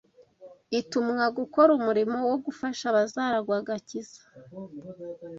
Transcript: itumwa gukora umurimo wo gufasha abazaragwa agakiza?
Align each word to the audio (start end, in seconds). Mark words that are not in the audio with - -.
itumwa 0.79 1.25
gukora 1.37 1.69
umurimo 1.77 2.17
wo 2.31 2.37
gufasha 2.45 2.83
abazaragwa 2.87 3.53
agakiza? 3.61 4.21